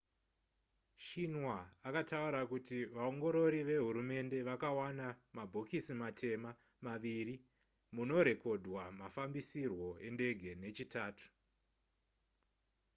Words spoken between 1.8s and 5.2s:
akataura kuti vaongorori vehurumende vakawana